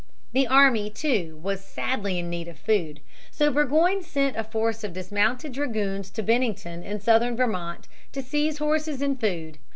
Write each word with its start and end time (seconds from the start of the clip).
The 0.33 0.47
army, 0.47 0.89
too, 0.89 1.39
was 1.43 1.63
sadly 1.63 2.17
in 2.17 2.27
need 2.27 2.47
of 2.47 2.57
food. 2.57 3.01
So 3.29 3.51
Burgoyne 3.51 4.01
sent 4.01 4.35
a 4.35 4.43
force 4.43 4.83
of 4.83 4.93
dismounted 4.93 5.51
dragoons 5.51 6.09
to 6.09 6.23
Bennington 6.23 6.81
in 6.81 6.99
southern 6.99 7.35
Vermont 7.35 7.87
to 8.13 8.23
seize 8.23 8.57
horses 8.57 9.03
and 9.03 9.21
food. 9.21 9.59